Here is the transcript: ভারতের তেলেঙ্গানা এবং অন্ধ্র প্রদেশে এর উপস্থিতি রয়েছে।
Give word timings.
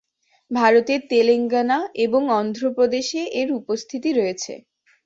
ভারতের 0.51 0.99
তেলেঙ্গানা 1.09 1.77
এবং 2.05 2.21
অন্ধ্র 2.39 2.63
প্রদেশে 2.77 3.21
এর 3.39 3.49
উপস্থিতি 3.59 4.09
রয়েছে। 4.13 4.53